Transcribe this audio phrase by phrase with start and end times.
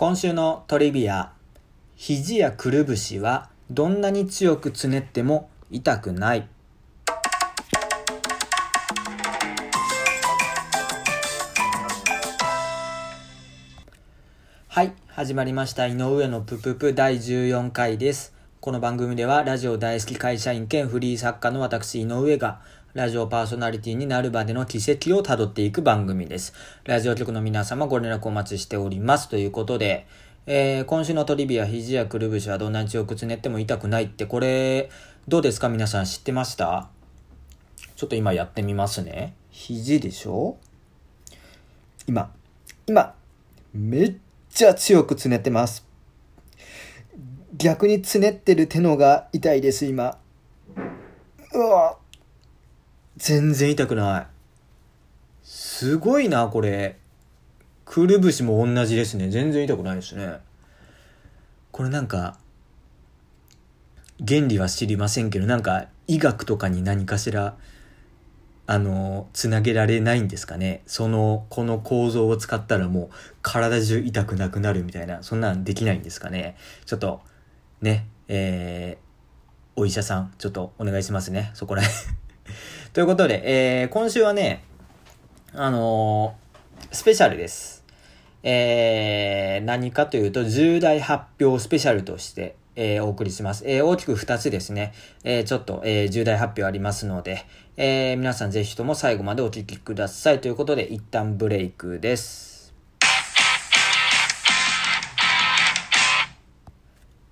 [0.00, 1.34] 今週のトリビア、
[1.94, 6.48] 肘やくるぶしはどんなに強くつねっても痛くない。
[14.68, 15.86] はい、始まりました。
[15.86, 18.34] 井上のぷぷぷ第14回です。
[18.60, 22.62] この番組ではラジオ大好き会社員兼フリー作家の私井上が
[22.92, 26.52] ラジオパーソナリティになるまでの奇跡をたどっていく番組です。
[26.82, 29.28] ラジオ局の皆様ご連絡お待ちしております。
[29.28, 30.08] ということで、
[30.46, 34.90] えー、今週のトリビア、肘やくるぶしはどんなに強くつねっても痛くないって、これ、
[35.28, 35.68] どうですか？
[35.68, 36.88] 皆さん知ってました？
[37.94, 39.34] ちょっと今やってみますね。
[39.50, 40.56] 肘でしょ？
[42.08, 42.32] 今、
[42.88, 43.14] 今、
[43.72, 44.16] めっ
[44.50, 45.86] ちゃ強くつねってます。
[47.56, 50.18] 逆につねってる手のが痛いです、今。
[51.54, 51.99] うわ
[53.20, 54.26] 全然痛くない。
[55.42, 56.96] すごいな、これ。
[57.84, 59.28] くるぶしも同じですね。
[59.28, 60.38] 全然痛くないですね。
[61.70, 62.38] これなんか、
[64.26, 67.56] 原理は知りませんけど、なんか医学とかに何かしら、
[68.66, 70.82] あの、つなげられないんですかね。
[70.86, 76.56] その、この構造を使ったらもう体中痛くなくなるみたいな、そんなんできないんですかね。
[76.86, 77.20] ちょっと、
[77.82, 81.50] ね、えー、お医者さん、ちょっとお願いしますね。
[81.52, 81.88] そこらへん。
[82.92, 84.64] ということで、えー、今週はね、
[85.52, 87.84] あのー、スペシャルです。
[88.42, 93.62] えー、何かというと、重大発表スペシャルとして、えー、お送りします。
[93.64, 94.92] えー、大きく2つですね。
[95.22, 97.46] えー、ちょっと、えー、重大発表ありますので、
[97.76, 100.40] えー、皆さんぜひとも最後までお聞きください。
[100.40, 102.74] ということで、一旦ブレイクです。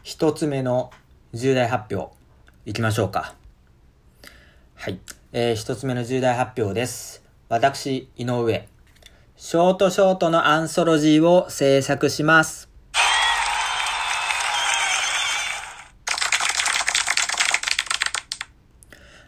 [0.01, 0.89] 一つ目の
[1.31, 2.11] 重大発表、
[2.65, 3.35] いきましょうか。
[4.73, 4.99] はい。
[5.37, 7.21] えー一つ目の重大発表です。
[7.49, 8.69] 私、井上、
[9.35, 12.69] ショートショートのアンソロジーを制作します。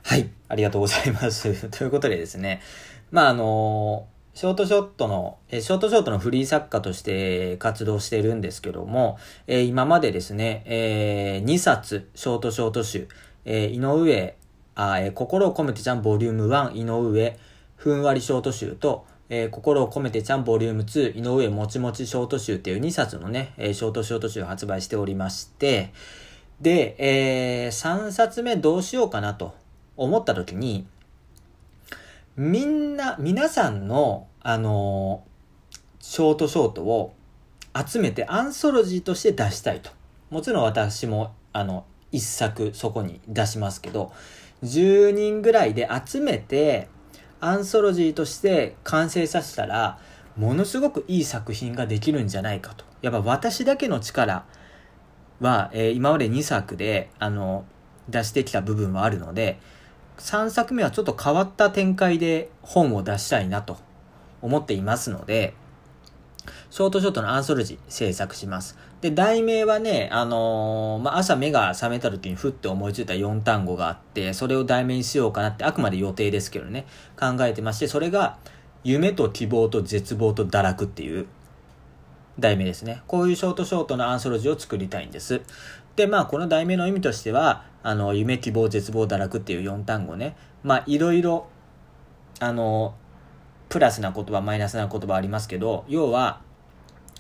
[0.02, 0.30] はい。
[0.48, 1.68] ありがとうございます。
[1.78, 2.62] ということでですね。
[3.12, 13.10] まあ、あのショートショットの、えショートショートのフリー作家として活動してるんですけども、え今までですね、え2冊、ショートショート集、
[13.44, 14.38] え井上、
[14.78, 17.38] あ、えー心を込めてちゃんボリューム1、井上、
[17.76, 21.50] ふんわりショート集と、えー心を込めてちゃんボリューム2、井上。
[21.50, 25.92] もちもちショート集っていう2冊のね、えーショートショート集を発売しておりまして、
[26.62, 29.56] で、え3冊目どうしようかなと
[29.96, 30.86] 思った時に、
[32.36, 35.24] みんな、皆さんの、あの
[36.00, 37.14] ショートショートを
[37.76, 39.90] 集めてアンソロジーとして出したいと。
[40.30, 44.14] もちろん私も、あの、一作そこに出しますけど、
[44.64, 46.88] 10人ぐらいで集めて、
[47.40, 50.00] アンソロジーとして完成させたら、
[50.36, 52.86] ものすごくいい作品ができるんじゃないかと。
[53.02, 54.46] やっぱ私だけの力
[55.40, 57.66] は、えー今まで2作で、あの、
[58.10, 59.60] 出してきた部分はあるので、
[60.18, 63.78] 3作目はちょっと変わった展開で本を出したいなと
[64.42, 65.54] 思っていますので、
[66.70, 68.78] ショートショートのアンソロジー制作します。
[69.02, 76.86] で、題名はね、あのーまあ、朝目が覚めた時にふって思いついた4単語があって、それを題名にしようかなって、あくまで予定ですけどね、
[77.20, 78.38] 考えてまして、それが、
[78.84, 81.28] 夢と希望と絶望と堕落っていう
[82.40, 83.02] 題名ですね。
[83.08, 85.42] こういうショートショートのアンソロジーを作りたいんです。
[85.96, 90.36] で、まあ、この題名の意味としては、あの、夢、希望、絶望、堕落っていう4単語ね。
[90.64, 91.48] まあ、いろいろ、
[92.40, 92.96] あの、
[93.70, 96.42] プラスな言葉、マイナスな言葉ありますけど、要は、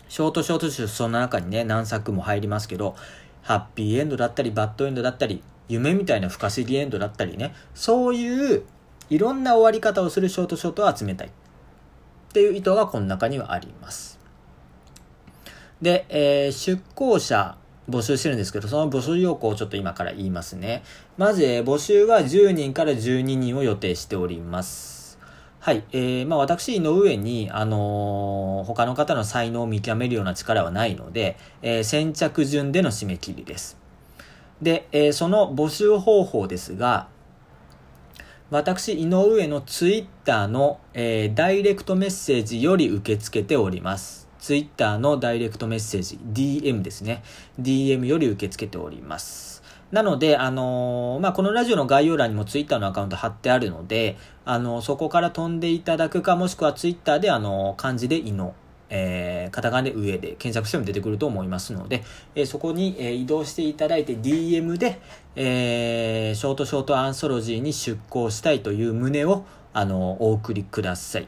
[0.09, 2.95] ショートショート集その中にね、何作も入りますけど、
[3.41, 8.63] ハッピーエンドだったり、バッドエンドだったり、夢みたいな不可思議エンドだったりね、そういう、
[9.09, 11.27] いろんな終わり方をするショートショートを集めたい。
[11.27, 11.31] っ
[12.33, 14.19] ていう意図がこの中にはあります。
[15.81, 17.57] で、えー出向者
[17.89, 20.83] 募集してるんですけど、その募集要項をちょっと今から言いますね。
[21.17, 24.96] まず、募集は10人から12人を予定しております。
[25.67, 25.83] はい。
[25.91, 33.77] えー、まあ私の上に、あのー他の方の才能を見極めるような力はないので、えー先着順での締め切りです。
[34.61, 37.09] で、えーその募集方法ですが、
[38.49, 44.29] 私、井上のツイッターの、えーダイレクトメッセージより受け付けております。
[44.39, 47.23] Twitter のダイレクトメッセージ、DM ですね。
[47.59, 49.61] DM より受け付けております。
[49.91, 54.17] なので、あのー、まあ、このラジオの概要欄にも Twitter のアカウント貼ってあるので、
[54.49, 58.55] あの、そこから飛んでいただくか、もしくは Twitter で、あの、漢字でいの、
[58.89, 65.01] えー、カタカナで上で検索しても出てくると思いますので、えー、そこに、えー、移動していただいて DM で、
[65.35, 71.27] えー、ショートショートアンソロジーに出稿したいという旨を、あのお送りください。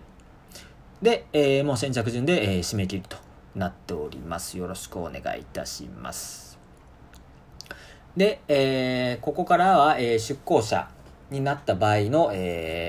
[1.01, 3.18] で、えー、もう先着順で、えー、締め切りと
[3.54, 4.57] なっております。
[4.57, 6.57] よろしくお願いいたします。
[8.15, 10.89] で、えー、ここからは、えー、出向者
[11.31, 12.88] になった場合の、え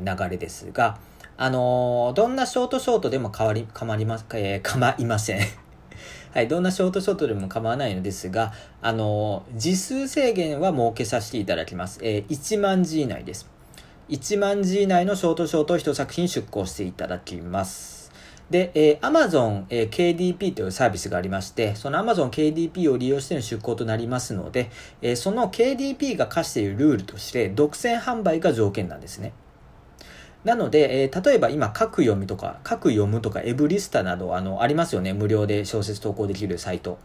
[0.00, 0.98] 流れですが、
[1.36, 5.40] あのー、どんなショートショートでも変わり、構いま、えー、構いません。
[6.34, 8.52] はい、どんなショートショートでも構わないのですが、
[8.82, 12.00] あのー、字数制限は設けさせていただきます。
[12.02, 13.48] えー、1万字以内です。
[14.08, 18.10] 1万字以内のショートショートを1作品出稿していただきます。
[18.50, 24.70] で、えー、Amazon、えー、KDP というサービスがありまして、その Amazon KDP を利用しての出稿となりますので、
[25.02, 29.32] えー、その KDP が課しているルールとして、独占販売が条件なんですね。
[30.44, 35.12] なので、えー、例えば今、各読みとか、各読むとか、エブリスタなど、あの、ありますよね。
[35.12, 36.98] 無料で小説投稿できるサイト。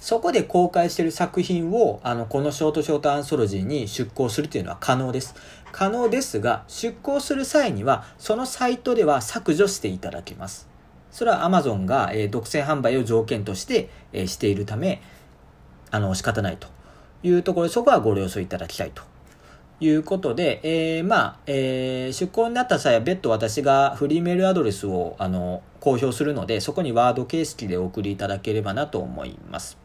[0.00, 5.34] そこで公開している作品を、あの、このショートショートアンソロジーに出稿するというのは可能です。
[5.70, 10.68] 可能ですが、出稿する際には、そのサイトでは削除していただけます。
[11.12, 15.02] それは Amazon が、えー、独占販売を条件として、えー、しているため、
[15.90, 16.68] あの、仕方ないと
[17.22, 19.02] いうところで、そこはご了承いただきたいと
[19.80, 29.78] いうことで、えー、まあ、えー、出向になった際は別途私がフリーメールアドレスを、あの、公表するので、そこにワード形式でお送りいただければなと思います。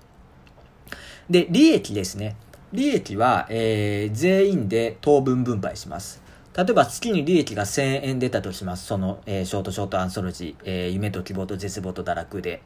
[1.30, 2.36] で、利益ですね。
[2.72, 6.24] 利益は、えー、全員で等分分配します。
[6.56, 8.86] 例えば月に利益が1000円出たとします。
[8.86, 12.62] その、えー、ショートショートアンソロジー、えー、夢と希望と絶望と堕落で。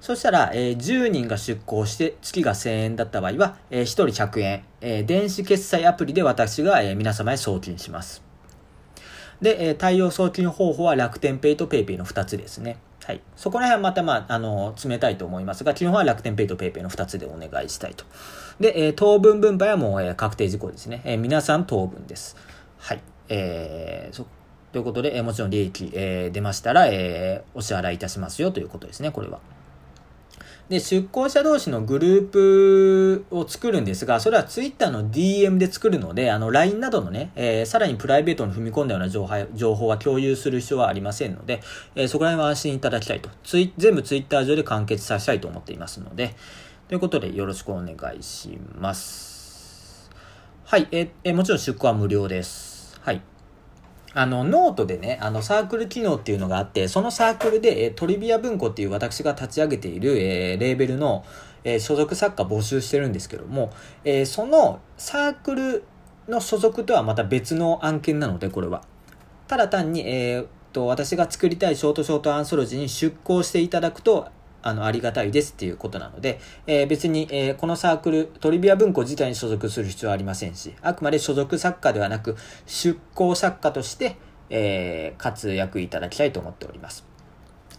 [0.00, 8.22] そしたら、えー、10人が出稿して月が1000円だった場合は、えー、1人100円、えー、電子決済アプリで私が、えー、皆様へ送金します。
[9.40, 12.78] で、えー、対応送金方法は楽天ペイとペイペイの2つですね。
[13.04, 13.22] はい。
[13.36, 18.04] そこら辺はまたまあ、あの、詰めたいと思いますが、基本は楽天ペイとペイペイの2つでお願いしたいと。
[18.60, 21.00] で、えー、当分分配はもう、えー、確定事項ですね。
[21.04, 22.36] えー、皆さん当分です。
[22.76, 23.00] はい。
[23.28, 24.26] えー、そ、
[24.72, 29.40] ということで、えー、もちろん利益、えー、出ましたら、えー、お支払いいたしますよということですね、これは。
[30.68, 41.62] で、出向者同士のグループを作るんですが、それは Twitter の DM で作るので、あの、LINE などのね、えー、さらにプライベートに踏み込んだような情報情報は共有する必要はありませんので、
[41.94, 43.30] えー、そこら辺は安心いただきたいと。
[43.44, 46.34] ツイ全部 Twitter 上で完結させたいと思っていますので、
[46.88, 50.10] ということでよろしくお願いします。
[50.64, 52.67] はい、えー、もちろん出稿は無料です。
[54.18, 61.24] あの、ノートでね、あの、サークル機能っていうのがあって、そのサークルで、えトリビア文庫っていう私が立ち上げている、えー、レーベルの、
[61.62, 63.70] えー、所属作家募集してるんですけども、
[64.02, 65.84] えー、そのサークル
[66.26, 68.82] の所属とはまた別の案件なので、これは。
[69.46, 74.28] ただ単に、えー、と、私が作りたいショートショートアンソロジーに出稿していただくと、
[74.62, 84.16] あの、ありがたいですっていうことなので、えー、別に、えー、このサークル、トリビア文庫自体に所属する必要はありませんし、あくまで所属作家ではなく、出向作家として、
[84.50, 87.06] えー、活躍いただきたいと思っております。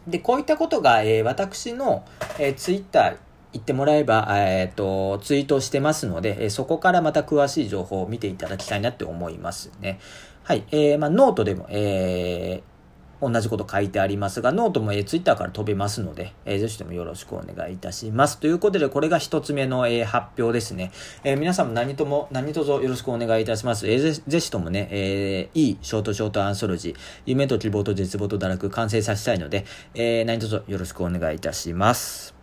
[0.08, 2.06] で、こういったことが、えー、私の、
[2.38, 3.18] えー、ツイッター、
[3.52, 10.00] 言ってもらえば、えっ、ー、と、ツイートしてますので、えそこからまた詳しい情報を見ていただきたいなって思いますね。
[10.44, 10.66] はい。
[10.72, 12.79] えー、まあ、ノートでも、えー、
[13.22, 18.40] 同じこと書いてありますが、ノートも、えー、ツイッターから飛べますので、えー、ぜひともよろしくお願いいたします。
[18.40, 20.92] ということで、これが一つ目の、えー、発表ですね。
[21.24, 23.90] えー、皆さんも何とも、何卒よろしくお願いいたします。
[23.90, 26.96] えー、ぜぜひともね、えー、いいショートショートアンソロジー、
[27.26, 32.36] 夢と希望と絶望と堕落完成させたいので、えー、何卒よろしくお願いいたします。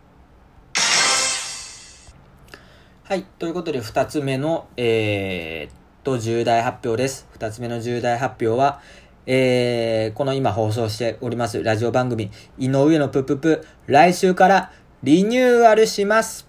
[3.03, 3.23] はい。
[3.39, 7.27] ということで、二つ目の、えー、と、重大発表です。
[7.31, 8.81] 二つ目の重大発表は、
[9.29, 14.71] えー、この今放送しておりますラジオ番組、井上のぷぷぷ、来週から
[15.03, 16.47] リニューアルします。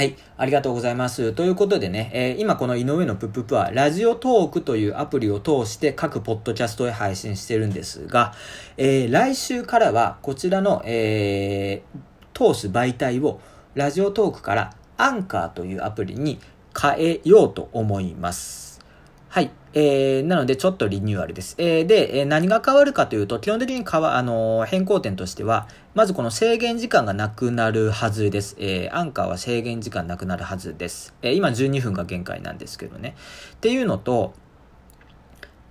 [0.00, 0.16] はい。
[0.38, 1.34] ありがとうございます。
[1.34, 8.32] ということでね、えー、今この井上のぷぷぷは、ラジオトークというアプリを通して各ポッドキャストへ配信してるんですが、
[8.78, 13.42] えー、来週からはこちらの、えー、通す媒体を
[13.74, 16.40] ラジオトークからアンカーというアプリに
[16.74, 18.69] 変えようと思います。
[19.30, 19.52] はい。
[19.74, 21.54] えー、なのでちょっとリニューアルです。
[21.58, 28.56] えー、で、えー、何が変わるかというと、基本的に変わ、あのー、変更点としては、まずこの制限時間がなくなるはずです。
[28.58, 31.14] えー、アンカーは制限時間なくなるはずです。
[31.22, 33.14] えー、今12分が限界なんですけどね。
[33.52, 34.34] っていうのと、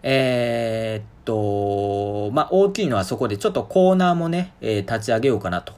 [0.03, 5.73] えー、っと、まあ、大きいのはそこでちょっとコーナーもね、えー、立ち上げようかなと。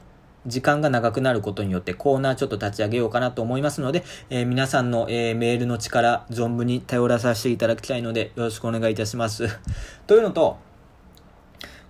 [0.48, 9.48] 時間が長くなることによってコーナーちょっと立ち上げようかなと思いますので、えー、皆さんの、えー、メールの力存分に頼らさせていただきたいのでよろしくお願いいたします。
[10.07, 10.57] というのと、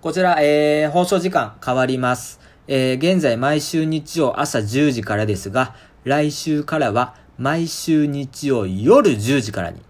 [0.02, 2.40] こちら、えー、放送時間変わります。
[2.68, 9.82] えー、現在毎週日曜朝10時からですが、来週からは毎週日曜夜10時からに